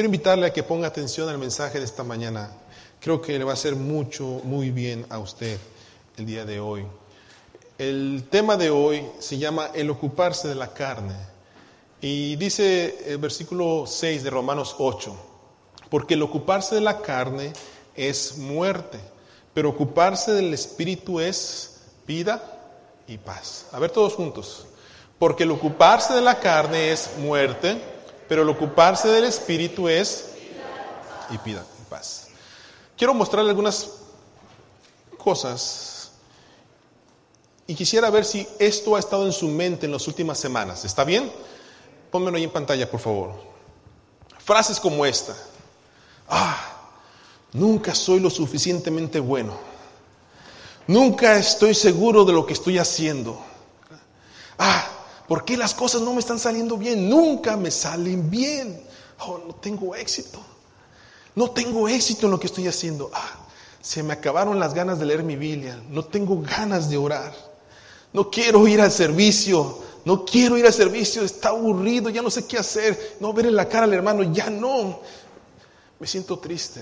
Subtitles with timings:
[0.00, 2.50] quiero invitarle a que ponga atención al mensaje de esta mañana.
[3.00, 5.58] Creo que le va a hacer mucho, muy bien a usted
[6.16, 6.86] el día de hoy.
[7.76, 11.16] El tema de hoy se llama el ocuparse de la carne.
[12.00, 15.14] Y dice el versículo 6 de Romanos 8,
[15.90, 17.52] porque el ocuparse de la carne
[17.94, 18.98] es muerte,
[19.52, 22.42] pero ocuparse del espíritu es vida
[23.06, 23.66] y paz.
[23.70, 24.64] A ver todos juntos.
[25.18, 27.99] Porque el ocuparse de la carne es muerte,
[28.30, 30.26] pero el ocuparse del espíritu es
[31.32, 32.28] y vida y paz.
[32.96, 33.90] Quiero mostrarle algunas
[35.18, 36.12] cosas
[37.66, 40.84] y quisiera ver si esto ha estado en su mente en las últimas semanas.
[40.84, 41.32] ¿Está bien?
[42.12, 43.32] Pónmelo ahí en pantalla, por favor.
[44.38, 45.36] Frases como esta.
[46.28, 46.56] Ah,
[47.52, 49.58] nunca soy lo suficientemente bueno.
[50.86, 53.44] Nunca estoy seguro de lo que estoy haciendo.
[54.56, 54.99] Ah,
[55.30, 57.08] ¿por qué las cosas no me están saliendo bien?
[57.08, 58.82] Nunca me salen bien.
[59.20, 60.40] Oh, no tengo éxito.
[61.36, 63.08] No tengo éxito en lo que estoy haciendo.
[63.14, 63.46] Ah,
[63.80, 65.80] se me acabaron las ganas de leer mi Biblia.
[65.88, 67.32] No tengo ganas de orar.
[68.12, 72.46] No quiero ir al servicio no quiero ir al servicio, está aburrido, ya no sé
[72.46, 75.00] qué hacer, no ver en la cara al hermano, ya no.
[75.98, 76.80] Me siento triste,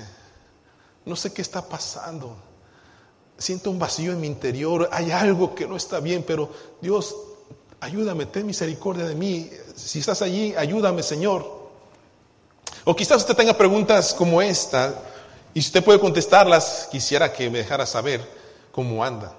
[1.04, 2.36] no sé qué está pasando.
[3.36, 6.50] Siento un vacío en mi interior, hay algo que no está bien, pero
[6.80, 7.14] Dios,
[7.80, 9.50] ayúdame, ten misericordia de mí.
[9.74, 11.58] Si estás allí, ayúdame, Señor.
[12.84, 14.94] O quizás usted tenga preguntas como esta,
[15.54, 18.26] y si usted puede contestarlas, quisiera que me dejara saber
[18.72, 19.32] cómo anda.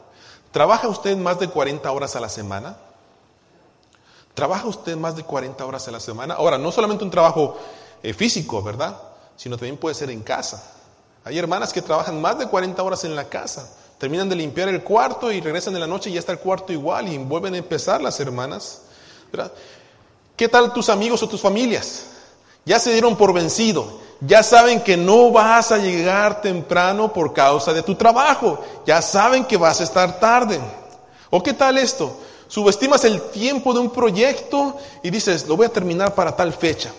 [0.51, 2.77] ¿Trabaja usted más de 40 horas a la semana?
[4.33, 6.35] ¿Trabaja usted más de 40 horas a la semana?
[6.35, 7.57] Ahora, no solamente un trabajo
[8.01, 8.97] eh, físico, ¿verdad?
[9.35, 10.63] Sino también puede ser en casa.
[11.23, 13.69] Hay hermanas que trabajan más de 40 horas en la casa.
[13.99, 16.73] Terminan de limpiar el cuarto y regresan en la noche y ya está el cuarto
[16.73, 18.81] igual y vuelven a empezar las hermanas.
[20.35, 22.05] ¿Qué tal tus amigos o tus familias?
[22.65, 23.99] Ya se dieron por vencido.
[24.21, 28.63] Ya saben que no vas a llegar temprano por causa de tu trabajo.
[28.85, 30.59] Ya saben que vas a estar tarde.
[31.29, 32.17] ¿O qué tal esto?
[32.49, 36.91] subestimas el tiempo de un proyecto y dices, lo voy a terminar para tal fecha.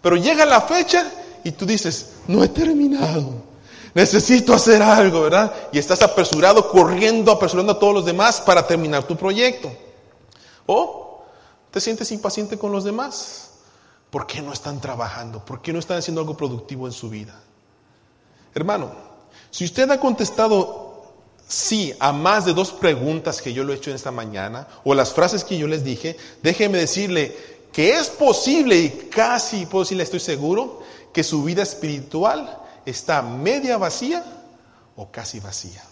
[0.00, 1.04] Pero llega la fecha
[1.44, 3.51] y tú dices, no he terminado.
[3.94, 5.52] Necesito hacer algo, ¿verdad?
[5.70, 9.70] Y estás apresurado, corriendo, apresurando a todos los demás para terminar tu proyecto.
[10.66, 11.24] O
[11.70, 13.50] te sientes impaciente con los demás.
[14.10, 15.44] ¿Por qué no están trabajando?
[15.44, 17.38] ¿Por qué no están haciendo algo productivo en su vida?
[18.54, 18.92] Hermano,
[19.50, 21.04] si usted ha contestado
[21.46, 24.94] sí a más de dos preguntas que yo le he hecho en esta mañana o
[24.94, 27.36] las frases que yo les dije, déjeme decirle
[27.72, 30.80] que es posible y casi puedo decirle, estoy seguro,
[31.12, 34.24] que su vida espiritual está media vacía
[34.96, 35.82] o casi vacía.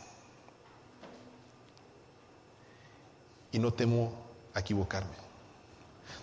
[3.53, 4.13] Y no temo
[4.55, 5.17] equivocarme.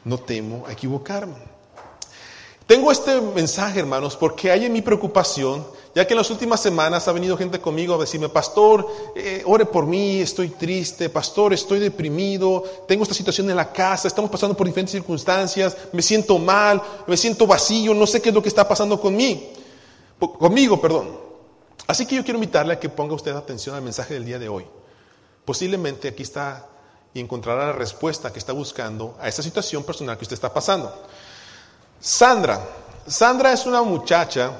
[0.06, 1.58] No temo equivocarme.
[2.66, 5.66] Tengo este mensaje, hermanos, porque hay en mi preocupación
[5.98, 8.86] ya que en las últimas semanas ha venido gente conmigo a decirme, pastor,
[9.16, 14.08] eh, ore por mí, estoy triste, pastor, estoy deprimido, tengo esta situación en la casa,
[14.08, 18.36] estamos pasando por diferentes circunstancias, me siento mal, me siento vacío, no sé qué es
[18.36, 19.42] lo que está pasando conmigo,
[20.20, 21.20] conmigo, perdón.
[21.88, 24.50] Así que yo quiero invitarle a que ponga usted atención al mensaje del día de
[24.50, 24.66] hoy.
[25.46, 26.68] Posiblemente aquí está
[27.14, 30.94] y encontrará la respuesta que está buscando a esa situación personal que usted está pasando.
[32.00, 32.62] Sandra,
[33.08, 34.52] Sandra es una muchacha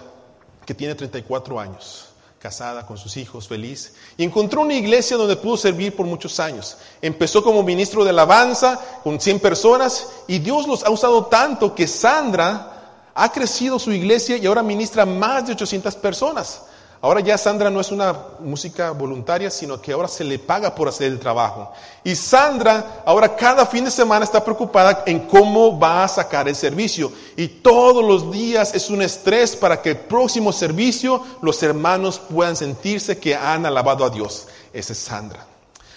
[0.66, 2.08] que tiene 34 años,
[2.40, 6.78] casada con sus hijos, feliz, y encontró una iglesia donde pudo servir por muchos años.
[7.02, 11.88] Empezó como ministro de alabanza con 100 personas y Dios los ha usado tanto que
[11.88, 12.77] Sandra
[13.18, 16.62] ha crecido su iglesia y ahora ministra más de 800 personas.
[17.02, 20.88] Ahora ya Sandra no es una música voluntaria, sino que ahora se le paga por
[20.88, 21.72] hacer el trabajo.
[22.04, 26.56] Y Sandra ahora cada fin de semana está preocupada en cómo va a sacar el
[26.56, 27.12] servicio.
[27.36, 32.56] Y todos los días es un estrés para que el próximo servicio los hermanos puedan
[32.56, 34.48] sentirse que han alabado a Dios.
[34.74, 35.46] Esa es Sandra.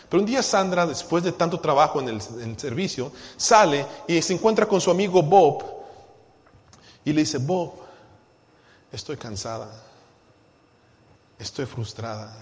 [0.09, 4.21] Pero un día Sandra, después de tanto trabajo en el, en el servicio, sale y
[4.23, 5.80] se encuentra con su amigo Bob
[7.05, 7.73] y le dice, Bob,
[8.93, 9.91] estoy cansada
[11.41, 12.33] estoy frustrada,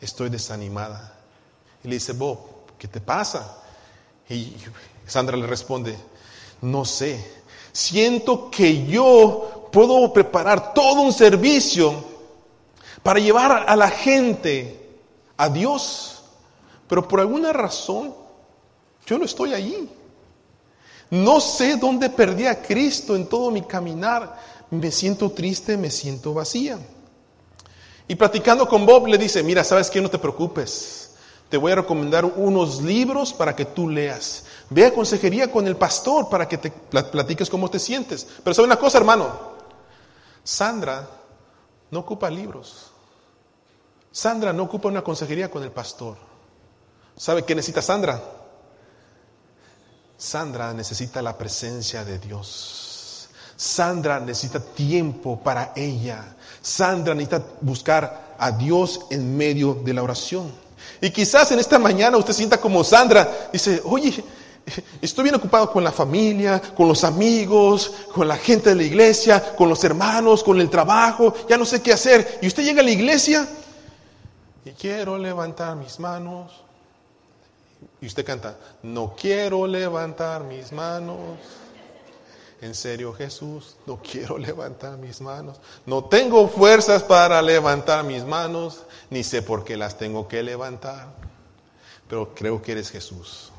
[0.00, 1.14] estoy desanimada.
[1.82, 2.38] Y le dice, Bob,
[2.76, 3.62] ¿qué te pasa?
[4.28, 4.52] Y
[5.06, 5.96] Sandra le responde,
[6.60, 7.24] no sé,
[7.72, 12.04] siento que yo puedo preparar todo un servicio
[13.02, 14.98] para llevar a la gente
[15.36, 16.24] a Dios,
[16.88, 18.12] pero por alguna razón
[19.06, 19.88] yo no estoy allí.
[21.10, 24.38] No sé dónde perdí a Cristo en todo mi caminar.
[24.70, 26.78] Me siento triste, me siento vacía.
[28.06, 30.00] Y platicando con Bob le dice, mira, ¿sabes qué?
[30.00, 31.14] No te preocupes.
[31.48, 34.44] Te voy a recomendar unos libros para que tú leas.
[34.70, 38.26] Ve a consejería con el pastor para que te platiques cómo te sientes.
[38.44, 39.56] Pero sabe una cosa, hermano.
[40.44, 41.08] Sandra
[41.90, 42.90] no ocupa libros.
[44.10, 46.16] Sandra no ocupa una consejería con el pastor.
[47.16, 48.22] ¿Sabe qué necesita Sandra?
[50.18, 53.28] Sandra necesita la presencia de Dios.
[53.54, 56.34] Sandra necesita tiempo para ella.
[56.60, 60.50] Sandra necesita buscar a Dios en medio de la oración.
[61.00, 64.24] Y quizás en esta mañana usted sienta como Sandra, dice, oye,
[65.00, 69.54] estoy bien ocupado con la familia, con los amigos, con la gente de la iglesia,
[69.54, 72.40] con los hermanos, con el trabajo, ya no sé qué hacer.
[72.42, 73.48] Y usted llega a la iglesia
[74.64, 76.67] y quiero levantar mis manos
[78.00, 81.38] y usted canta, no quiero levantar mis manos.
[82.60, 85.60] En serio, Jesús, no quiero levantar mis manos.
[85.86, 91.08] No tengo fuerzas para levantar mis manos, ni sé por qué las tengo que levantar.
[92.08, 93.52] Pero creo que eres Jesús.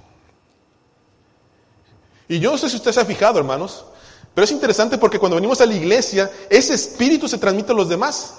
[2.28, 3.86] Y yo no sé si usted se ha fijado, hermanos,
[4.34, 7.90] pero es interesante porque cuando venimos a la iglesia, ese espíritu se transmite a los
[7.90, 8.39] demás.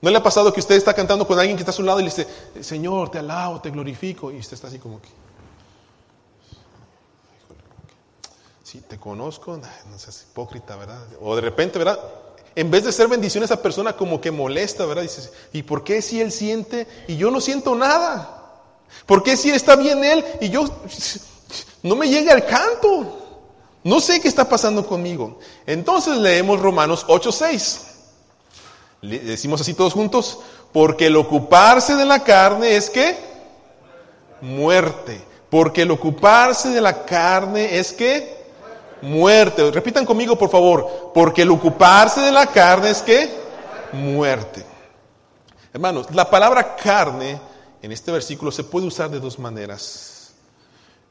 [0.00, 2.00] ¿No le ha pasado que usted está cantando con alguien que está a su lado
[2.00, 2.26] y le dice,
[2.60, 4.30] Señor, te alabo, te glorifico?
[4.30, 5.08] Y usted está así como que...
[8.62, 11.02] Sí, te conozco, no seas hipócrita, ¿verdad?
[11.20, 11.98] O de repente, ¿verdad?
[12.54, 15.02] En vez de ser bendición esa persona como que molesta, ¿verdad?
[15.02, 18.32] Dices, ¿y por qué si él siente y yo no siento nada?
[19.06, 20.64] ¿Por qué si está bien él y yo
[21.82, 23.22] no me llega el canto?
[23.84, 25.38] No sé qué está pasando conmigo.
[25.64, 27.95] Entonces leemos Romanos 8:6.
[29.08, 30.40] Decimos así todos juntos,
[30.72, 33.16] porque el ocuparse de la carne es que
[34.40, 35.20] muerte.
[35.50, 38.36] Porque el ocuparse de la carne es que
[39.02, 39.70] muerte.
[39.70, 41.12] Repitan conmigo, por favor.
[41.14, 43.30] Porque el ocuparse de la carne es que
[43.92, 44.64] muerte.
[45.72, 47.38] Hermanos, la palabra carne
[47.82, 50.32] en este versículo se puede usar de dos maneras.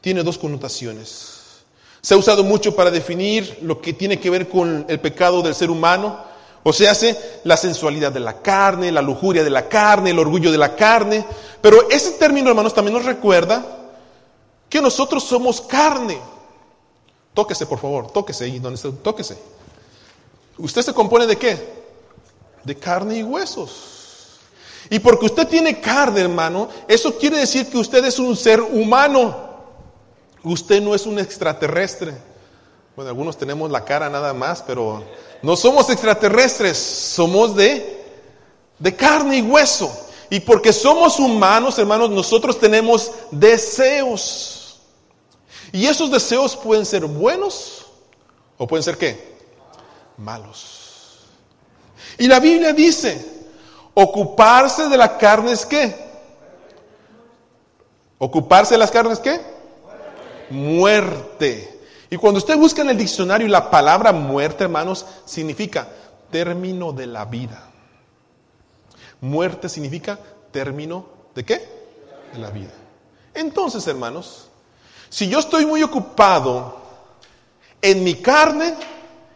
[0.01, 1.63] Tiene dos connotaciones.
[2.01, 5.55] Se ha usado mucho para definir lo que tiene que ver con el pecado del
[5.55, 6.34] ser humano
[6.67, 10.51] o sea, hace la sensualidad de la carne, la lujuria de la carne, el orgullo
[10.51, 11.23] de la carne.
[11.61, 13.63] Pero ese término, hermanos, también nos recuerda
[14.67, 16.19] que nosotros somos carne.
[17.35, 19.37] Tóquese, por favor, tóquese ahí donde está, tóquese.
[20.57, 21.83] ¿Usted se compone de qué?
[22.63, 24.39] De carne y huesos.
[24.89, 29.35] Y porque usted tiene carne, hermano, eso quiere decir que usted es un ser humano.
[30.41, 32.15] Usted no es un extraterrestre.
[32.95, 35.03] Bueno, algunos tenemos la cara nada más, pero
[35.45, 38.03] no somos extraterrestres, somos de,
[38.79, 39.95] de carne y hueso.
[40.27, 44.79] Y porque somos humanos, hermanos, nosotros tenemos deseos.
[45.71, 47.85] Y esos deseos pueden ser buenos
[48.57, 49.35] o pueden ser qué?
[50.17, 51.19] Malos.
[52.17, 53.23] Y la Biblia dice,
[53.93, 55.95] ocuparse de la carne es qué?
[58.17, 59.39] Ocuparse de las carnes qué?
[60.49, 61.74] Muerte.
[62.09, 65.87] Y cuando usted busca en el diccionario la palabra muerte, hermanos, significa
[66.29, 67.69] término de la vida.
[69.21, 70.19] Muerte significa
[70.51, 71.69] término de qué?
[72.33, 72.73] De la vida.
[73.33, 74.49] Entonces, hermanos,
[75.09, 76.81] si yo estoy muy ocupado
[77.81, 78.75] en mi carne,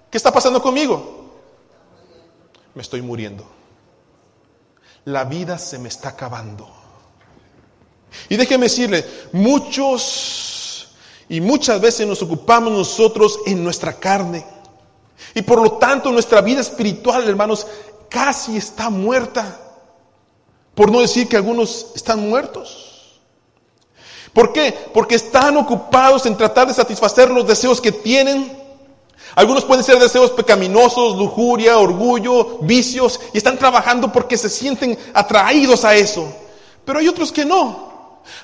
[0.09, 1.41] ¿qué está pasando conmigo?
[2.75, 3.45] Me estoy muriendo.
[5.05, 6.69] La vida se me está acabando.
[8.27, 10.48] Y déjeme decirle, muchos
[11.29, 14.43] y muchas veces nos ocupamos nosotros en nuestra carne.
[15.35, 17.67] Y por lo tanto nuestra vida espiritual, hermanos,
[18.09, 19.59] casi está muerta.
[20.73, 23.19] Por no decir que algunos están muertos.
[24.33, 24.73] ¿Por qué?
[24.93, 28.57] Porque están ocupados en tratar de satisfacer los deseos que tienen.
[29.35, 35.85] Algunos pueden ser deseos pecaminosos, lujuria, orgullo, vicios, y están trabajando porque se sienten atraídos
[35.85, 36.27] a eso.
[36.85, 37.88] Pero hay otros que no.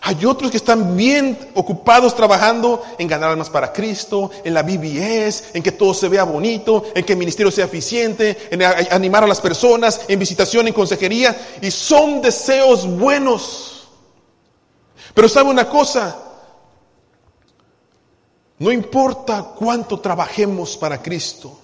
[0.02, 5.52] Hay otros que están bien ocupados trabajando en ganar almas para Cristo, en la BBS,
[5.54, 9.28] en que todo se vea bonito, en que el ministerio sea eficiente, en animar a
[9.28, 11.36] las personas, en visitación, en consejería.
[11.62, 13.88] Y son deseos buenos.
[15.14, 16.16] Pero sabe una cosa,
[18.60, 21.60] no importa cuánto trabajemos para Cristo.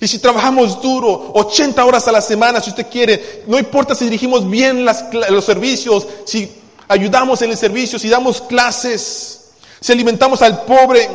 [0.00, 4.04] Y si trabajamos duro, 80 horas a la semana, si usted quiere, no importa si
[4.04, 10.64] dirigimos bien los servicios, si ayudamos en el servicio, si damos clases, si alimentamos al
[10.64, 11.08] pobre,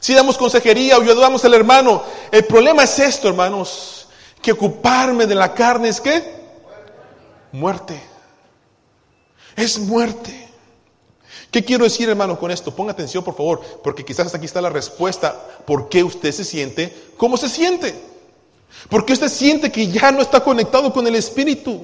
[0.00, 2.02] si damos consejería o ayudamos al hermano.
[2.30, 4.08] El problema es esto, hermanos,
[4.42, 6.38] que ocuparme de la carne es qué?
[7.52, 8.00] Muerte.
[9.56, 10.48] Es muerte.
[11.50, 12.74] ¿Qué quiero decir, hermano, con esto?
[12.74, 17.08] Ponga atención, por favor, porque quizás aquí está la respuesta por qué usted se siente
[17.16, 17.94] como se siente.
[18.88, 21.82] Porque usted siente que ya no está conectado con el Espíritu.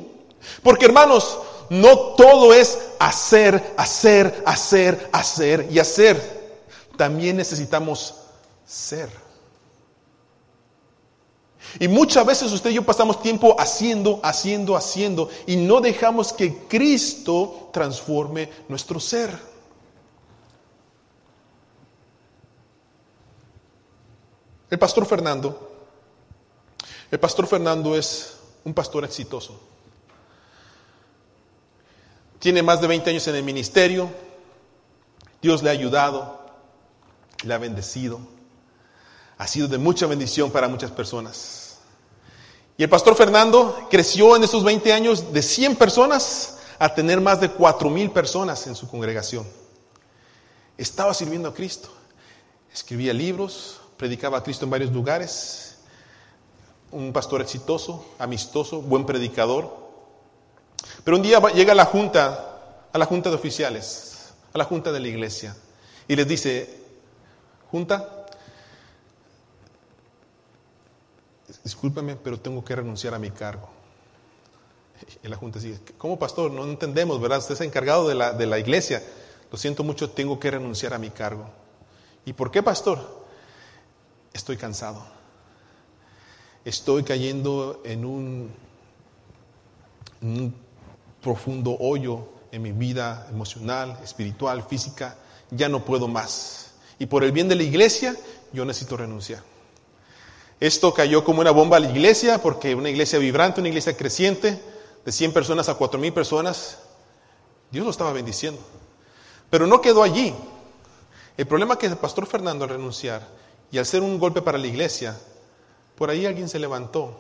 [0.62, 1.38] Porque, hermanos,
[1.71, 6.61] no todo es hacer, hacer, hacer, hacer y hacer.
[6.97, 8.14] También necesitamos
[8.66, 9.11] ser.
[11.80, 16.66] Y muchas veces usted y yo pasamos tiempo haciendo, haciendo, haciendo y no dejamos que
[16.68, 19.37] Cristo transforme nuestro ser.
[24.71, 25.71] El pastor Fernando,
[27.11, 29.73] el pastor Fernando es un pastor exitoso.
[32.44, 34.10] Tiene más de 20 años en el ministerio.
[35.40, 36.44] Dios le ha ayudado,
[37.42, 38.20] le ha bendecido.
[39.38, 41.78] Ha sido de mucha bendición para muchas personas.
[42.76, 47.40] Y el pastor Fernando creció en esos 20 años de 100 personas a tener más
[47.40, 49.46] de 4 mil personas en su congregación.
[50.76, 51.88] Estaba sirviendo a Cristo.
[52.70, 55.78] Escribía libros, predicaba a Cristo en varios lugares.
[56.90, 59.83] Un pastor exitoso, amistoso, buen predicador.
[61.02, 64.92] Pero un día llega a la junta, a la junta de oficiales, a la junta
[64.92, 65.56] de la iglesia,
[66.08, 66.82] y les dice,
[67.70, 68.26] junta,
[71.62, 73.68] discúlpeme, pero tengo que renunciar a mi cargo.
[75.22, 76.50] Y la Junta sigue, ¿cómo pastor?
[76.50, 77.38] No entendemos, ¿verdad?
[77.38, 79.02] Usted es encargado de la, de la iglesia.
[79.50, 81.46] Lo siento mucho, tengo que renunciar a mi cargo.
[82.24, 83.24] ¿Y por qué, pastor?
[84.32, 85.04] Estoy cansado.
[86.64, 88.52] Estoy cayendo en un
[91.24, 95.16] profundo hoyo en mi vida emocional, espiritual, física.
[95.50, 96.72] Ya no puedo más.
[97.00, 98.14] Y por el bien de la iglesia,
[98.52, 99.42] yo necesito renunciar.
[100.60, 104.62] Esto cayó como una bomba a la iglesia, porque una iglesia vibrante, una iglesia creciente,
[105.04, 106.78] de 100 personas a 4 mil personas,
[107.70, 108.60] Dios lo estaba bendiciendo.
[109.50, 110.32] Pero no quedó allí.
[111.36, 113.26] El problema es que el pastor Fernando al renunciar
[113.70, 115.18] y al ser un golpe para la iglesia,
[115.96, 117.18] por ahí alguien se levantó.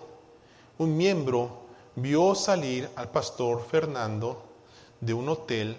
[0.78, 1.63] Un miembro
[1.96, 4.42] vio salir al pastor Fernando
[5.00, 5.76] de un hotel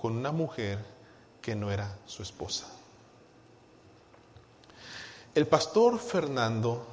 [0.00, 0.84] con una mujer
[1.40, 2.66] que no era su esposa.
[5.34, 6.86] El pastor Fernando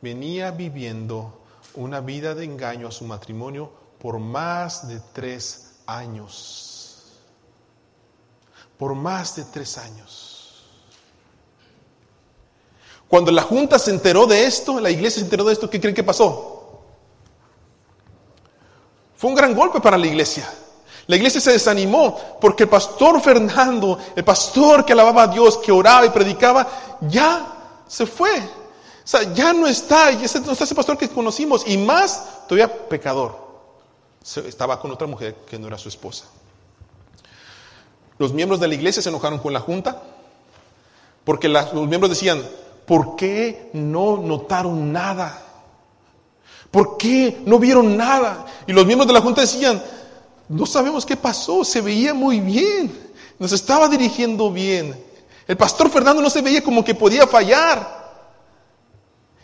[0.00, 1.40] venía viviendo
[1.74, 7.12] una vida de engaño a su matrimonio por más de tres años.
[8.78, 10.64] Por más de tres años.
[13.08, 15.94] Cuando la junta se enteró de esto, la iglesia se enteró de esto, ¿qué creen
[15.94, 16.53] que pasó?
[19.24, 20.46] Fue un gran golpe para la iglesia.
[21.06, 25.72] La iglesia se desanimó porque el pastor Fernando, el pastor que alababa a Dios, que
[25.72, 26.68] oraba y predicaba,
[27.00, 28.38] ya se fue.
[28.38, 28.42] O
[29.02, 33.34] sea, ya no está, ya no está ese pastor que conocimos, y más todavía pecador.
[34.46, 36.26] Estaba con otra mujer que no era su esposa.
[38.18, 40.02] Los miembros de la iglesia se enojaron con la junta,
[41.24, 42.46] porque los miembros decían,
[42.84, 45.43] ¿por qué no notaron nada?
[46.74, 48.46] ¿Por qué no vieron nada?
[48.66, 49.80] Y los miembros de la junta decían,
[50.48, 54.92] no sabemos qué pasó, se veía muy bien, nos estaba dirigiendo bien.
[55.46, 58.26] El pastor Fernando no se veía como que podía fallar.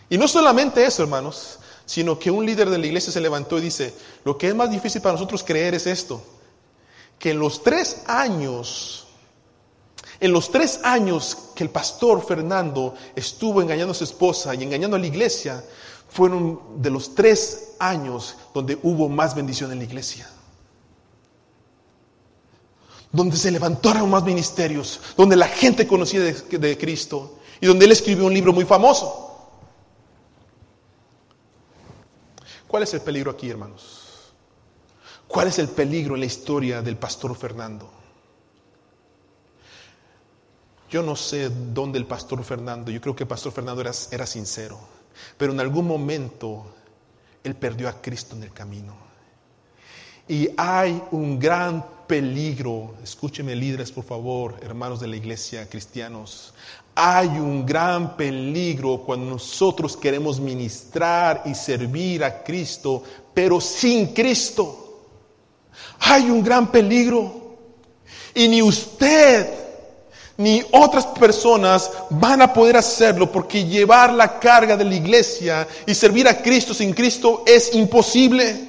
[0.09, 3.63] Y no solamente eso, hermanos, sino que un líder de la iglesia se levantó y
[3.63, 3.95] dice,
[4.25, 6.21] lo que es más difícil para nosotros creer es esto,
[7.17, 9.07] que en los tres años,
[10.19, 14.97] en los tres años que el pastor Fernando estuvo engañando a su esposa y engañando
[14.97, 15.63] a la iglesia,
[16.11, 20.29] fueron de los tres años donde hubo más bendición en la iglesia
[23.13, 28.27] donde se levantaron más ministerios, donde la gente conocía de, Cristo y donde él escribió
[28.27, 29.27] un libro muy famoso.
[32.69, 34.33] ¿Cuál es el peligro aquí, hermanos?
[35.27, 37.91] ¿Cuál es el peligro en la historia del pastor Fernando?
[40.89, 44.27] Yo no sé dónde el pastor Fernando, yo creo que el pastor Fernando era, era
[44.27, 44.79] sincero,
[45.37, 46.67] pero en algún momento
[47.43, 48.95] él perdió a Cristo en el camino.
[50.29, 56.55] Y hay un gran peligro, escúcheme líderes por favor, hermanos de la iglesia, cristianos,
[56.95, 65.07] hay un gran peligro cuando nosotros queremos ministrar y servir a Cristo, pero sin Cristo.
[66.01, 67.57] Hay un gran peligro.
[68.35, 69.60] Y ni usted
[70.41, 75.95] ni otras personas van a poder hacerlo porque llevar la carga de la iglesia y
[75.95, 78.69] servir a Cristo sin Cristo es imposible.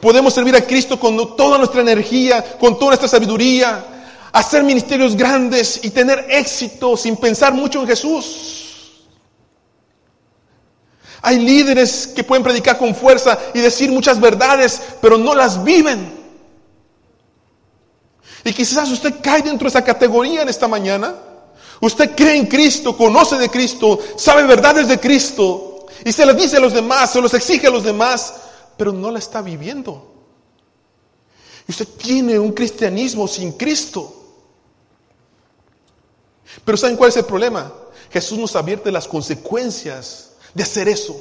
[0.00, 3.84] Podemos servir a Cristo con toda nuestra energía, con toda nuestra sabiduría,
[4.32, 9.04] hacer ministerios grandes y tener éxito sin pensar mucho en Jesús.
[11.20, 16.23] Hay líderes que pueden predicar con fuerza y decir muchas verdades, pero no las viven.
[18.44, 21.14] Y quizás usted cae dentro de esa categoría en esta mañana.
[21.80, 26.58] Usted cree en Cristo, conoce de Cristo, sabe verdades de Cristo y se las dice
[26.58, 28.34] a los demás, se los exige a los demás,
[28.76, 30.12] pero no la está viviendo.
[31.66, 34.14] Y usted tiene un cristianismo sin Cristo.
[36.64, 37.72] Pero ¿saben cuál es el problema?
[38.10, 41.18] Jesús nos advierte las consecuencias de hacer eso.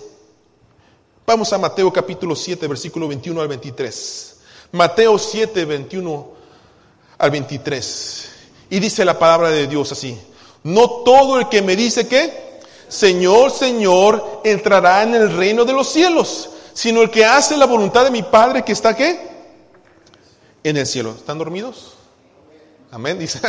[1.26, 4.36] Vamos a Mateo capítulo 7, versículo 21 al 23.
[4.74, 6.33] Mateo 7, 21
[7.18, 8.30] al 23.
[8.70, 10.18] Y dice la palabra de Dios así.
[10.64, 15.90] No todo el que me dice que, Señor, Señor, entrará en el reino de los
[15.90, 19.20] cielos, sino el que hace la voluntad de mi Padre que está qué?
[20.64, 21.14] En el cielo.
[21.18, 21.94] ¿Están dormidos?
[22.92, 23.40] Amén, dice.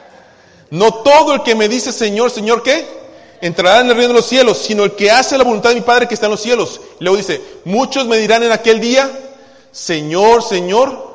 [0.70, 3.00] no todo el que me dice Señor, Señor, ¿qué?
[3.40, 5.80] Entrará en el reino de los cielos, sino el que hace la voluntad de mi
[5.82, 6.80] Padre que está en los cielos.
[6.98, 9.10] Luego dice, muchos me dirán en aquel día,
[9.70, 11.09] Señor, Señor,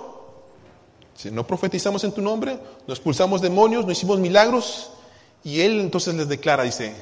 [1.15, 4.91] si no profetizamos en tu nombre, no expulsamos demonios, no hicimos milagros.
[5.43, 6.93] Y él entonces les declara, dice,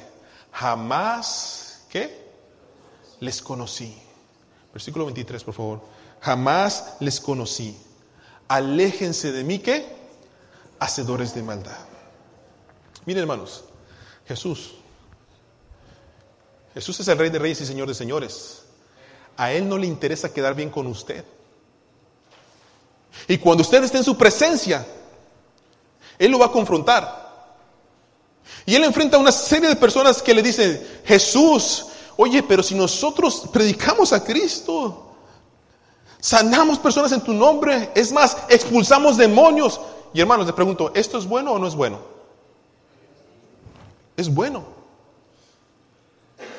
[0.52, 2.24] jamás, ¿qué?
[3.20, 3.96] Les conocí.
[4.72, 5.80] Versículo 23, por favor.
[6.20, 7.76] Jamás les conocí.
[8.46, 9.84] Aléjense de mí, ¿qué?
[10.78, 11.78] Hacedores de maldad.
[13.06, 13.64] Miren, hermanos,
[14.26, 14.74] Jesús.
[16.72, 18.62] Jesús es el Rey de Reyes y Señor de Señores.
[19.36, 21.24] A Él no le interesa quedar bien con usted.
[23.28, 24.86] Y cuando usted esté en su presencia,
[26.18, 27.24] Él lo va a confrontar.
[28.66, 32.74] Y Él enfrenta a una serie de personas que le dicen, Jesús, oye, pero si
[32.74, 35.14] nosotros predicamos a Cristo,
[36.20, 39.80] sanamos personas en tu nombre, es más, expulsamos demonios.
[40.12, 41.98] Y hermanos, les pregunto, ¿esto es bueno o no es bueno?
[44.16, 44.64] Es bueno.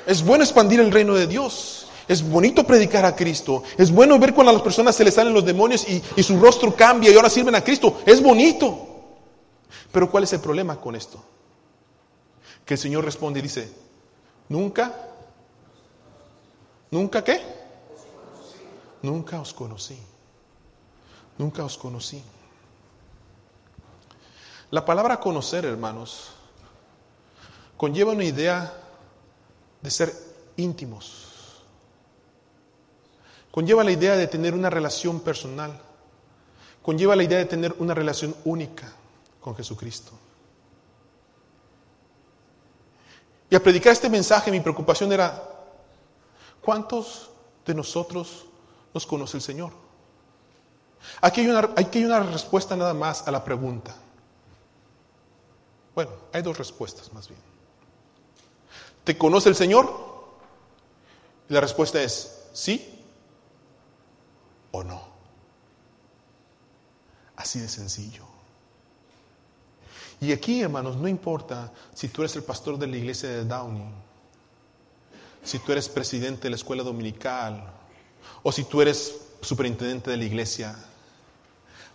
[0.06, 1.85] Es bueno expandir el reino de Dios.
[2.08, 3.64] Es bonito predicar a Cristo.
[3.78, 6.76] Es bueno ver cuando a las personas se les salen los demonios y, su rostro
[6.76, 8.02] cambia y ahora sirven a Cristo.
[8.06, 8.88] Es bonito.
[9.92, 11.24] Pero ¿cuál es el problema con esto?
[12.64, 13.72] Que el Señor responde y dice,
[14.50, 14.94] nunca,
[16.92, 17.42] nunca qué?
[19.02, 19.98] Nunca os conocí.
[21.38, 22.22] Nunca os conocí.
[24.70, 26.32] La palabra conocer, hermanos,
[27.78, 28.74] conlleva una idea
[29.82, 30.14] de ser
[30.58, 31.25] íntimos
[33.56, 35.80] Conlleva la idea de tener una relación personal.
[36.82, 38.92] Conlleva la idea de tener una relación única
[39.40, 40.12] con Jesucristo.
[43.50, 45.42] Y al predicar este mensaje mi preocupación era,
[46.60, 47.30] ¿cuántos
[47.66, 48.46] de nosotros
[48.94, 49.72] nos conoce el Señor?
[51.22, 53.96] Aquí hay, una, aquí hay una respuesta nada más a la pregunta.
[55.96, 57.40] Bueno, hay dos respuestas más bien.
[59.06, 59.90] ¿Te conoce el Señor?
[61.48, 62.92] Y la respuesta es sí
[64.76, 65.02] o no.
[67.36, 68.24] Así de sencillo.
[70.22, 73.86] Y aquí, hermanos, no importa si tú eres el pastor de la iglesia de Downey,
[75.44, 77.72] si tú eres presidente de la escuela dominical,
[78.44, 80.76] o si tú eres superintendente de la iglesia.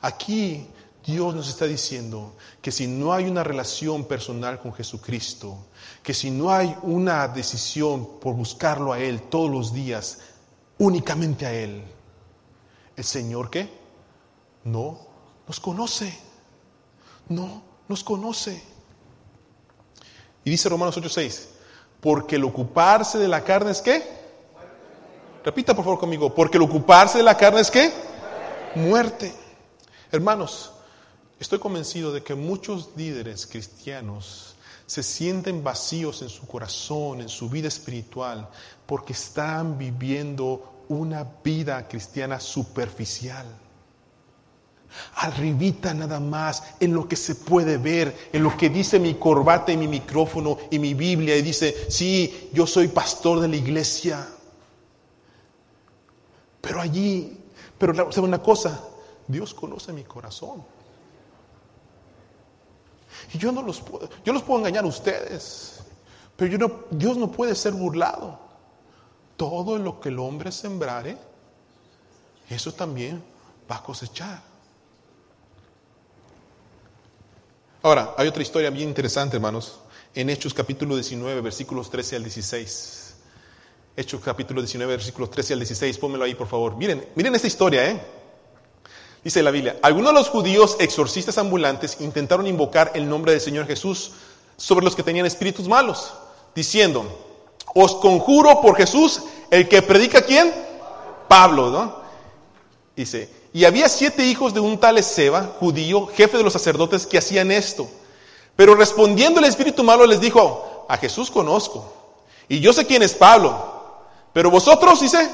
[0.03, 0.67] Aquí
[1.05, 5.67] Dios nos está diciendo que si no hay una relación personal con Jesucristo,
[6.03, 10.19] que si no hay una decisión por buscarlo a Él todos los días,
[10.79, 11.83] únicamente a Él,
[13.01, 13.69] el Señor que
[14.65, 14.99] no
[15.47, 16.17] nos conoce.
[17.29, 18.63] No nos conoce.
[20.45, 21.49] Y dice Romanos 8:6,
[22.01, 24.21] porque el ocuparse de la carne es qué?
[25.45, 27.93] Repita por favor conmigo, porque el ocuparse de la carne es qué?
[28.75, 29.33] Muerte.
[30.13, 30.73] Hermanos,
[31.39, 37.49] estoy convencido de que muchos líderes cristianos se sienten vacíos en su corazón, en su
[37.49, 38.49] vida espiritual,
[38.87, 43.47] porque están viviendo una vida cristiana superficial.
[45.15, 49.71] Arribita nada más, en lo que se puede ver, en lo que dice mi corbata
[49.71, 54.27] y mi micrófono y mi Biblia, y dice, sí, yo soy pastor de la iglesia.
[56.61, 57.39] Pero allí,
[57.79, 58.85] pero ¿sabe una cosa?
[59.29, 60.65] Dios conoce mi corazón.
[63.33, 65.85] Y yo no los puedo, yo los puedo engañar a ustedes,
[66.37, 68.50] pero yo no, Dios no puede ser burlado
[69.41, 71.17] todo lo que el hombre sembrare,
[72.51, 73.25] eso también
[73.71, 74.43] va a cosechar.
[77.83, 79.81] Ahora, hay otra historia bien interesante, hermanos,
[80.15, 83.15] en Hechos capítulo 19, versículos 13 al 16.
[83.97, 86.77] Hechos capítulo 19, versículos 13 al 16, pónmelo ahí, por favor.
[86.77, 87.99] Miren, miren esta historia, ¿eh?
[89.25, 93.67] Dice la Biblia, algunos de los judíos exorcistas ambulantes intentaron invocar el nombre del Señor
[93.67, 94.13] Jesús
[94.59, 96.13] sobre los que tenían espíritus malos,
[96.55, 97.30] diciendo,
[97.75, 100.53] os conjuro por Jesús, el que predica quién?
[101.29, 102.01] Pablo, ¿no?
[102.97, 107.19] Dice, y había siete hijos de un tal Ezeba, judío, jefe de los sacerdotes, que
[107.19, 107.89] hacían esto.
[108.57, 111.93] Pero respondiendo el espíritu malo les dijo, a Jesús conozco,
[112.49, 113.81] y yo sé quién es Pablo,
[114.33, 115.31] pero vosotros, dice,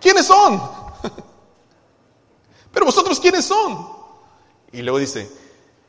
[0.00, 0.62] ¿quiénes son?
[2.72, 3.88] pero vosotros, ¿quiénes son?
[4.72, 5.30] Y luego dice,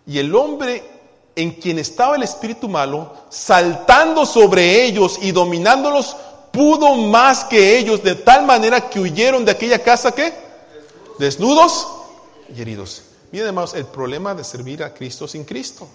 [0.05, 0.98] y el hombre
[1.39, 6.17] en quien estaba el espíritu malo, saltando sobre ellos y dominándolos,
[6.51, 10.33] pudo más que ellos, de tal manera que huyeron de aquella casa que
[11.17, 11.87] desnudos
[12.53, 13.03] y heridos.
[13.31, 15.87] Miren, además, el problema de servir a Cristo sin Cristo.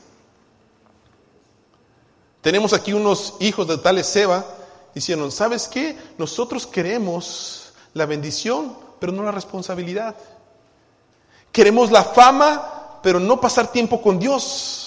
[2.40, 4.46] Tenemos aquí unos hijos de tal Seba
[4.94, 5.96] diciendo, ¿sabes qué?
[6.16, 10.14] Nosotros queremos la bendición, pero no la responsabilidad.
[11.52, 14.83] Queremos la fama, pero no pasar tiempo con Dios.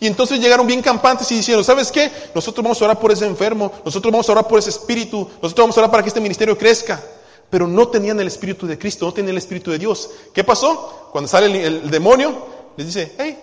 [0.00, 2.10] Y entonces llegaron bien campantes y dijeron, ¿sabes qué?
[2.34, 5.64] Nosotros vamos a orar por ese enfermo, nosotros vamos a orar por ese espíritu, nosotros
[5.64, 7.02] vamos a orar para que este ministerio crezca.
[7.50, 10.10] Pero no tenían el espíritu de Cristo, no tenían el espíritu de Dios.
[10.32, 11.08] ¿Qué pasó?
[11.10, 13.38] Cuando sale el, demonio, les dice, hey,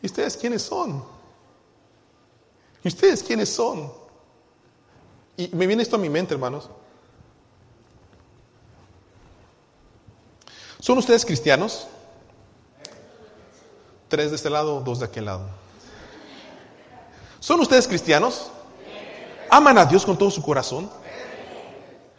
[0.00, 1.04] ¿y ustedes quiénes son?
[2.82, 3.92] ¿Y ustedes quiénes son?
[5.36, 6.70] Y me viene esto a mi mente, hermanos.
[10.80, 11.88] ¿Son ustedes cristianos?
[14.08, 15.46] Tres de este lado, dos de aquel lado.
[17.40, 18.50] ¿Son ustedes cristianos?
[19.50, 20.90] ¿Aman a Dios con todo su corazón?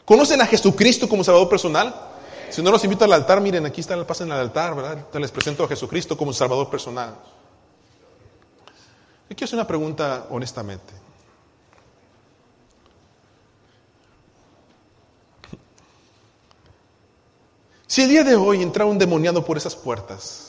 [0.06, 1.93] ¿Conocen a Jesucristo como Salvador personal?
[2.49, 5.06] Si no los invito al altar, miren, aquí está el paso en el altar, ¿verdad?
[5.13, 7.15] les presento a Jesucristo como Salvador personal.
[9.30, 10.93] Yo quiero hacer una pregunta honestamente.
[17.86, 20.49] Si el día de hoy entra un demoniado por esas puertas,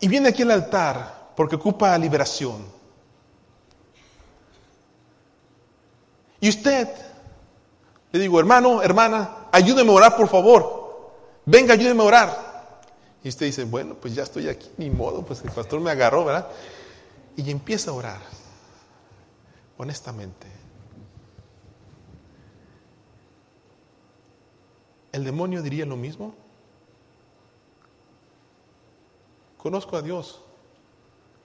[0.00, 2.64] Y viene aquí al altar porque ocupa liberación.
[6.40, 6.88] Y usted,
[8.12, 11.12] le digo, hermano, hermana, ayúdeme a orar, por favor.
[11.44, 12.50] Venga, ayúdeme a orar.
[13.22, 16.24] Y usted dice, bueno, pues ya estoy aquí, ni modo, pues el pastor me agarró,
[16.24, 16.48] ¿verdad?
[17.36, 18.20] Y empieza a orar,
[19.76, 20.46] honestamente.
[25.12, 26.34] ¿El demonio diría lo mismo?
[29.62, 30.40] Conozco a Dios,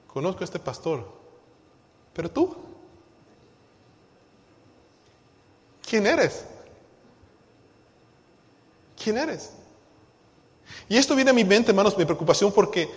[0.07, 1.05] conozco a este pastor,
[2.13, 2.55] pero tú,
[5.87, 6.45] ¿quién eres?
[9.01, 9.51] ¿Quién eres?
[10.87, 12.89] Y esto viene a mi mente, hermanos, mi preocupación porque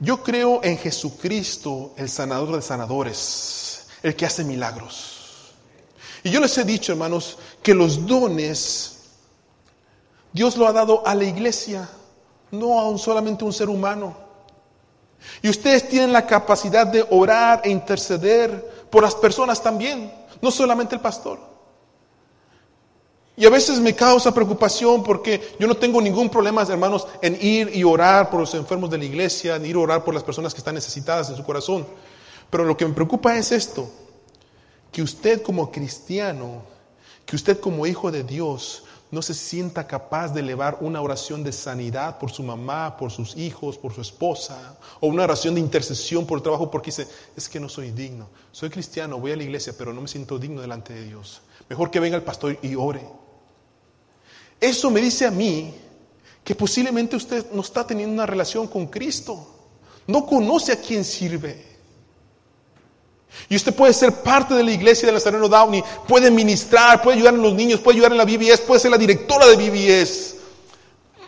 [0.00, 5.52] yo creo en Jesucristo, el sanador de sanadores, el que hace milagros.
[6.24, 8.92] Y yo les he dicho, hermanos, que los dones
[10.32, 11.88] Dios lo ha dado a la iglesia
[12.52, 14.14] no a un solamente un ser humano.
[15.40, 20.94] Y ustedes tienen la capacidad de orar e interceder por las personas también, no solamente
[20.94, 21.40] el pastor.
[23.34, 27.70] Y a veces me causa preocupación porque yo no tengo ningún problema, hermanos, en ir
[27.74, 30.52] y orar por los enfermos de la iglesia, en ir a orar por las personas
[30.52, 31.86] que están necesitadas en su corazón.
[32.50, 33.88] Pero lo que me preocupa es esto,
[34.90, 36.62] que usted como cristiano,
[37.24, 41.52] que usted como hijo de Dios, no se sienta capaz de elevar una oración de
[41.52, 46.26] sanidad por su mamá, por sus hijos, por su esposa, o una oración de intercesión
[46.26, 48.30] por el trabajo porque dice, es que no soy digno.
[48.52, 51.42] Soy cristiano, voy a la iglesia, pero no me siento digno delante de Dios.
[51.68, 53.06] Mejor que venga el pastor y ore.
[54.58, 55.74] Eso me dice a mí
[56.42, 59.46] que posiblemente usted no está teniendo una relación con Cristo.
[60.06, 61.71] No conoce a quién sirve.
[63.48, 67.34] Y usted puede ser parte de la iglesia de Nazareno Downey, puede ministrar, puede ayudar
[67.34, 70.36] a los niños, puede ayudar en la BBS, puede ser la directora de BBS.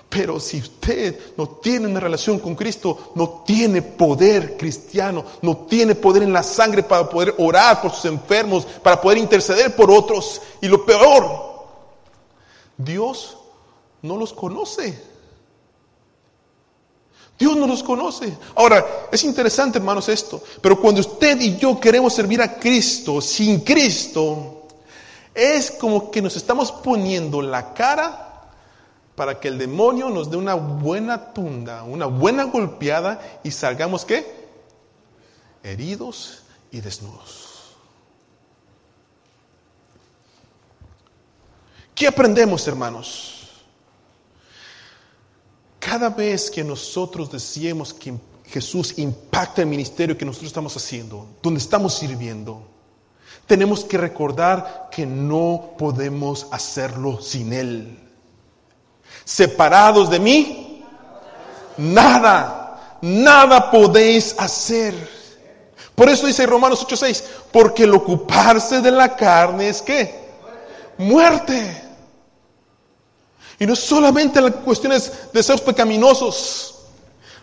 [0.09, 5.97] Pero si usted no tiene una relación con Cristo, no tiene poder cristiano, no tiene
[5.97, 10.41] poder en la sangre para poder orar por sus enfermos, para poder interceder por otros.
[10.61, 11.67] Y lo peor,
[12.77, 13.37] Dios
[14.03, 15.14] no los conoce.
[17.39, 18.37] Dios no los conoce.
[18.55, 20.43] Ahora, es interesante, hermanos, esto.
[20.61, 24.69] Pero cuando usted y yo queremos servir a Cristo sin Cristo,
[25.35, 28.51] es como que nos estamos poniendo la cara
[29.17, 34.45] para que el demonio nos dé una buena tunda, una buena golpeada y salgamos qué?
[35.63, 37.75] Heridos y desnudos.
[41.95, 43.44] ¿Qué aprendemos, hermanos?
[45.85, 48.15] Cada vez que nosotros decimos que
[48.47, 52.67] Jesús impacta el ministerio que nosotros estamos haciendo, donde estamos sirviendo,
[53.47, 57.99] tenemos que recordar que no podemos hacerlo sin Él.
[59.27, 60.83] Separados de mí,
[61.77, 64.95] nada, nada podéis hacer.
[65.95, 70.15] Por eso dice Romanos 8:6, porque el ocuparse de la carne es que
[70.97, 71.84] muerte.
[73.59, 76.75] Y no solamente las cuestiones de deseos pecaminosos.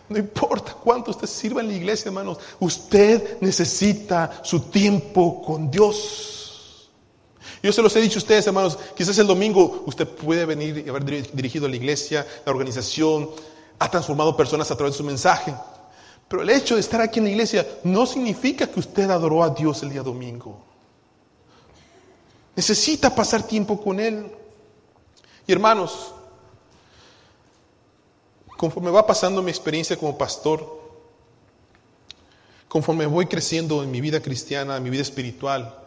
[0.10, 2.38] No importa cuánto usted sirva en la iglesia, hermanos.
[2.60, 6.90] Usted necesita su tiempo con Dios.
[7.64, 10.90] Yo se los he dicho a ustedes, hermanos, quizás el domingo usted puede venir y
[10.90, 13.30] haber dirigido a la iglesia, la organización,
[13.78, 15.54] ha transformado personas a través de su mensaje.
[16.28, 19.50] Pero el hecho de estar aquí en la iglesia no significa que usted adoró a
[19.50, 20.60] Dios el día domingo.
[22.56, 24.32] Necesita pasar tiempo con Él.
[25.48, 26.14] Y hermanos,
[28.58, 30.82] conforme va pasando mi experiencia como pastor,
[32.68, 35.78] conforme voy creciendo en mi vida cristiana, en mi vida espiritual,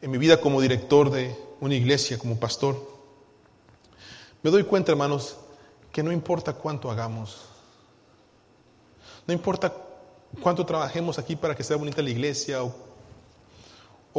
[0.00, 2.94] en mi vida como director de una iglesia, como pastor,
[4.42, 5.36] me doy cuenta, hermanos,
[5.90, 7.40] que no importa cuánto hagamos,
[9.26, 9.72] no importa
[10.42, 12.72] cuánto trabajemos aquí para que sea bonita la iglesia, o,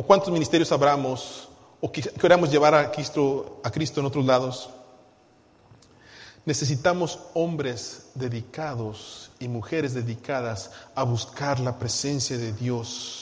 [0.04, 1.48] cuántos ministerios abramos,
[1.86, 4.72] o que queramos llevar a Cristo, a Cristo en otros lados.
[6.44, 13.22] Necesitamos hombres dedicados y mujeres dedicadas a buscar la presencia de Dios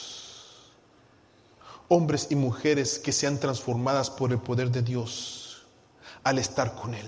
[1.88, 5.62] hombres y mujeres que sean transformadas por el poder de Dios
[6.22, 7.06] al estar con Él.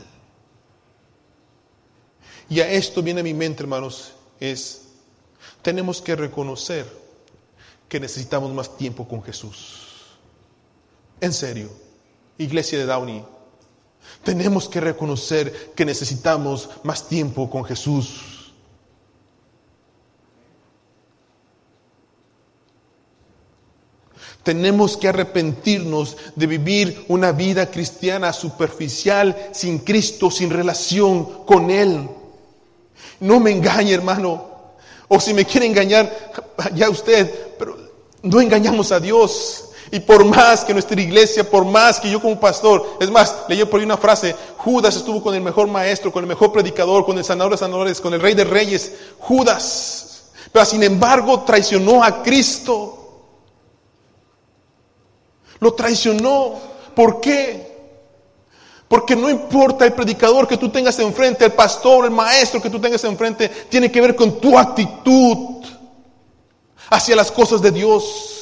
[2.51, 4.83] Y a esto viene a mi mente, hermanos, es,
[5.63, 6.87] tenemos que reconocer
[7.89, 9.86] que necesitamos más tiempo con Jesús.
[11.21, 11.71] En serio,
[12.39, 13.25] iglesia de Downey,
[14.23, 18.53] tenemos que reconocer que necesitamos más tiempo con Jesús.
[24.43, 32.09] Tenemos que arrepentirnos de vivir una vida cristiana superficial, sin Cristo, sin relación con Él.
[33.19, 34.45] No me engañe, hermano.
[35.09, 36.13] O si me quiere engañar,
[36.75, 37.77] ya usted, pero
[38.23, 39.66] no engañamos a Dios.
[39.91, 43.65] Y por más que nuestra iglesia, por más que yo como pastor, es más, leí
[43.65, 47.17] por ahí una frase, Judas estuvo con el mejor maestro, con el mejor predicador, con
[47.19, 50.31] el sanador de sanadores, con el rey de reyes, Judas.
[50.53, 53.23] Pero sin embargo traicionó a Cristo.
[55.61, 56.55] Lo traicionó.
[56.95, 57.77] ¿Por qué?
[58.89, 62.81] Porque no importa el predicador que tú tengas enfrente, el pastor, el maestro que tú
[62.81, 65.65] tengas enfrente, tiene que ver con tu actitud
[66.91, 68.36] hacia las cosas de Dios.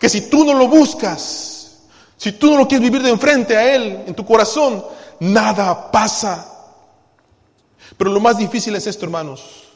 [0.00, 1.78] Que si tú no lo buscas,
[2.16, 4.82] si tú no lo quieres vivir de enfrente a Él, en tu corazón,
[5.20, 6.46] nada pasa.
[7.98, 9.68] Pero lo más difícil es esto, hermanos.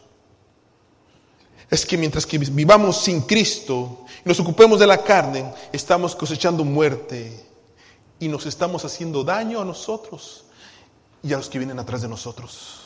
[1.69, 7.47] Es que mientras que vivamos sin Cristo, nos ocupemos de la carne, estamos cosechando muerte
[8.19, 10.45] y nos estamos haciendo daño a nosotros
[11.23, 12.81] y a los que vienen atrás de nosotros.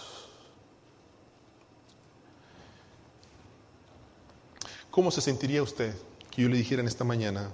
[4.90, 5.94] ¿Cómo se sentiría usted
[6.38, 7.50] que yo le dijera en esta mañana,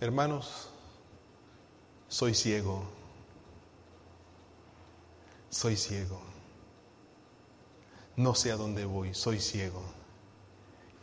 [0.00, 0.70] hermanos,
[2.08, 2.82] soy ciego,
[5.50, 6.18] soy ciego,
[8.16, 9.82] no sé a dónde voy, soy ciego?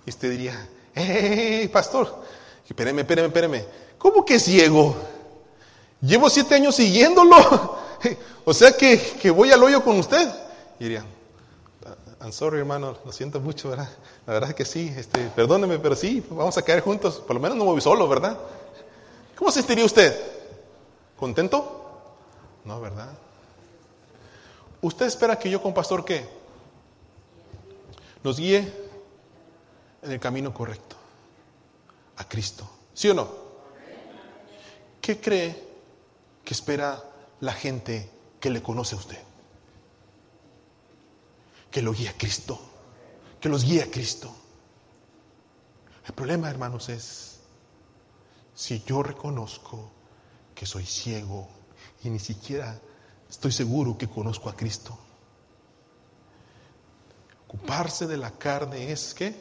[0.08, 2.24] Y usted diría, ¡eh, pastor!
[2.68, 3.66] Espéreme, espéreme, espéreme.
[4.00, 4.96] ¿Cómo que ciego?
[6.02, 7.78] Llevo siete años siguiéndolo.
[8.46, 10.28] o sea que, que, voy al hoyo con usted.
[10.80, 11.06] Y diría,
[12.24, 13.90] I'm sorry, hermano, lo siento mucho, ¿verdad?
[14.26, 17.16] La verdad es que sí, este, perdóneme, pero sí, vamos a caer juntos.
[17.16, 18.40] Por lo menos no voy solo, ¿verdad?
[19.36, 20.18] ¿Cómo se sentiría usted?
[21.18, 21.92] ¿Contento?
[22.64, 23.10] No, ¿verdad?
[24.82, 26.26] ¿Usted espera que yo con pastor qué?
[28.24, 28.72] Nos guíe
[30.02, 30.96] en el camino correcto,
[32.16, 32.66] a Cristo.
[32.94, 33.28] ¿Sí o no?
[35.02, 35.62] ¿Qué cree
[36.46, 37.04] que espera
[37.42, 38.10] la gente
[38.40, 39.33] que le conoce a usted?
[41.74, 42.60] Que lo guíe a Cristo,
[43.42, 44.32] que los guíe a Cristo.
[46.06, 47.40] El problema, hermanos, es
[48.54, 49.92] si yo reconozco
[50.54, 51.50] que soy ciego
[52.04, 52.80] y ni siquiera
[53.28, 54.96] estoy seguro que conozco a Cristo.
[57.48, 59.34] Ocuparse de la carne es que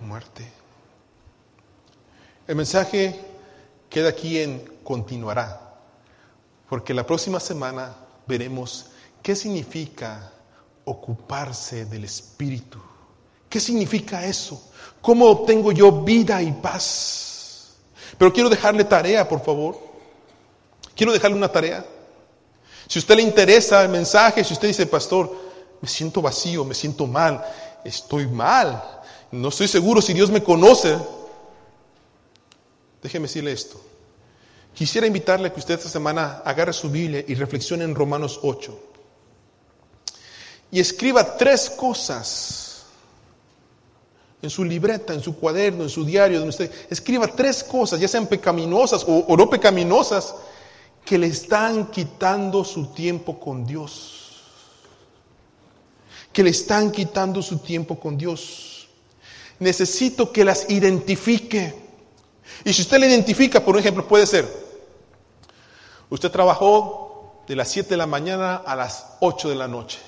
[0.00, 0.50] muerte.
[2.48, 3.20] El mensaje
[3.88, 5.78] queda aquí en continuará,
[6.68, 7.94] porque la próxima semana
[8.26, 8.86] veremos
[9.22, 10.32] qué significa
[10.86, 12.78] ocuparse del Espíritu.
[13.48, 14.70] ¿Qué significa eso?
[15.00, 17.74] ¿Cómo obtengo yo vida y paz?
[18.18, 19.78] Pero quiero dejarle tarea, por favor.
[20.96, 21.84] Quiero dejarle una tarea.
[22.88, 25.34] Si a usted le interesa el mensaje, si usted dice, pastor,
[25.80, 27.44] me siento vacío, me siento mal,
[27.84, 28.82] estoy mal,
[29.30, 30.96] no estoy seguro si Dios me conoce.
[33.02, 33.80] Déjeme decirle esto.
[34.72, 38.85] Quisiera invitarle a que usted esta semana agarre su Biblia y reflexione en Romanos 8.
[40.70, 42.84] Y escriba tres cosas
[44.42, 48.08] en su libreta, en su cuaderno, en su diario, donde usted escriba tres cosas, ya
[48.08, 50.34] sean pecaminosas o, o no pecaminosas,
[51.04, 54.42] que le están quitando su tiempo con Dios.
[56.32, 58.76] Que le están quitando su tiempo con Dios
[59.58, 61.74] necesito que las identifique.
[62.64, 64.46] Y si usted le identifica, por ejemplo, puede ser,
[66.10, 69.98] usted trabajó de las 7 de la mañana a las 8 de la noche.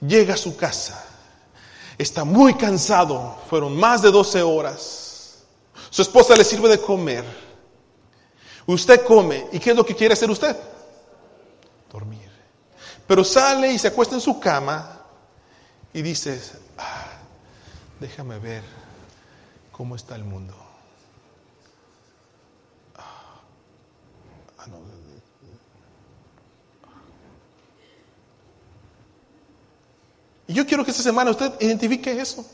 [0.00, 1.04] Llega a su casa,
[1.96, 5.44] está muy cansado, fueron más de 12 horas.
[5.90, 7.24] Su esposa le sirve de comer.
[8.66, 10.56] Usted come, ¿y qué es lo que quiere hacer usted?
[11.90, 12.30] Dormir.
[13.06, 15.00] Pero sale y se acuesta en su cama
[15.92, 16.42] y dice,
[16.76, 17.06] ah,
[18.00, 18.64] déjame ver
[19.72, 20.66] cómo está el mundo.
[30.48, 32.44] Y yo quiero que esta semana usted identifique eso.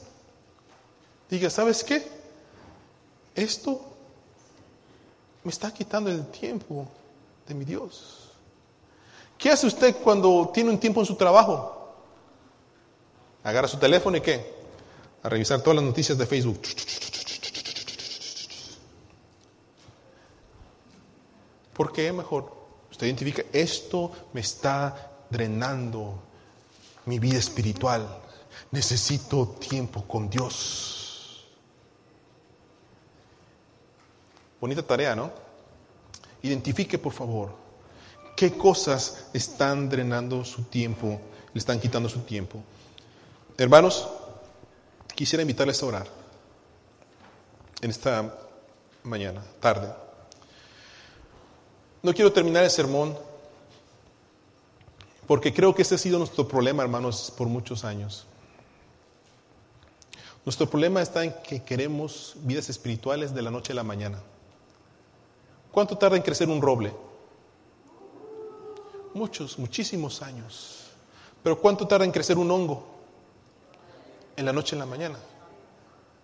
[1.29, 2.07] Diga, ¿sabes qué?
[3.35, 3.81] Esto
[5.45, 6.87] me está quitando el tiempo
[7.47, 8.31] de mi Dios.
[9.37, 11.95] ¿Qué hace usted cuando tiene un tiempo en su trabajo?
[13.43, 14.55] Agarra su teléfono y qué?
[15.23, 16.61] A revisar todas las noticias de Facebook.
[21.73, 22.53] ¿Por qué mejor?
[22.91, 26.23] Usted identifica, esto me está drenando
[27.07, 28.07] mi vida espiritual.
[28.71, 31.47] Necesito tiempo con Dios.
[34.61, 35.33] Bonita tarea, ¿no?
[36.43, 37.55] Identifique, por favor,
[38.37, 41.21] qué cosas están drenando su tiempo,
[41.53, 42.63] le están quitando su tiempo.
[43.59, 44.09] Hermanos,
[45.15, 46.07] quisiera invitarles a orar
[47.81, 48.39] en esta
[49.03, 49.93] mañana, tarde.
[52.03, 53.17] No quiero terminar el sermón
[55.27, 58.27] porque creo que ese ha sido nuestro problema, hermanos, por muchos años.
[60.45, 64.21] Nuestro problema está en que queremos vidas espirituales de la noche a la mañana.
[65.71, 66.93] ¿Cuánto tarda en crecer un roble?
[69.15, 70.91] Muchos, muchísimos años.
[71.43, 72.85] Pero ¿cuánto tarda en crecer un hongo?
[74.37, 75.19] En la noche a la mañana.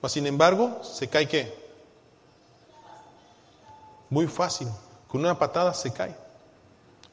[0.03, 1.55] Mas, sin embargo, se cae qué?
[4.11, 4.69] Muy fácil.
[5.07, 6.15] Con una patada se cae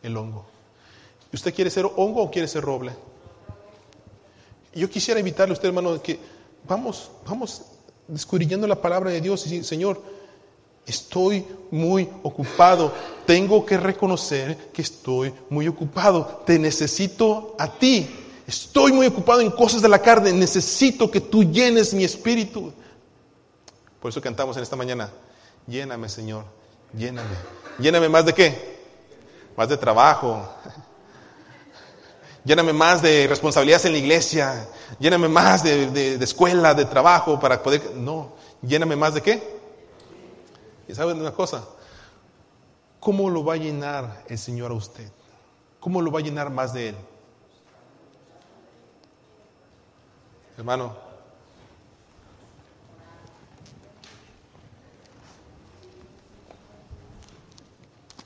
[0.02, 0.55] el hongo.
[1.34, 2.94] ¿Usted quiere ser hongo o quiere ser roble?
[4.74, 6.20] Yo quisiera invitarle a usted, hermano, que
[6.68, 7.62] vamos, vamos
[8.08, 10.02] descubriendo la palabra de Dios y decir, Señor,
[10.86, 12.94] estoy muy ocupado.
[13.26, 16.44] Tengo que reconocer que estoy muy ocupado.
[16.46, 18.08] Te necesito a ti.
[18.46, 20.32] Estoy muy ocupado en cosas de la carne.
[20.34, 22.72] Necesito que tú llenes mi espíritu.
[24.00, 25.10] Por eso cantamos en esta mañana.
[25.68, 26.46] Lléname, Señor.
[26.96, 27.36] Lléname.
[27.80, 28.76] Lléname más de qué?
[29.58, 30.48] Más de trabajo,
[32.46, 34.70] Lléname más de responsabilidades en la iglesia.
[35.00, 37.96] Lléname más de, escuela, de trabajo para poder...
[37.96, 39.56] No, lléname más de qué.
[40.88, 41.66] ¿Y saben una cosa?
[43.00, 45.12] ¿Cómo lo va a llenar el Señor a usted?
[45.80, 46.96] ¿Cómo lo va a llenar más de Él?
[50.56, 50.96] Hermano,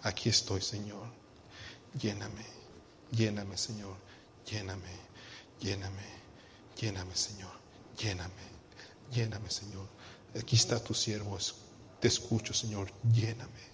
[0.04, 1.08] aquí estoy, Señor.
[1.98, 2.46] Lléname,
[3.12, 4.09] lléname, Señor.
[4.52, 4.96] Lléname,
[5.62, 6.08] lléname,
[6.80, 7.52] lléname, Señor,
[7.98, 8.34] lléname,
[9.12, 9.88] lléname, Señor.
[10.36, 11.38] Aquí está tu siervo,
[12.00, 13.69] te escucho, Señor, lléname.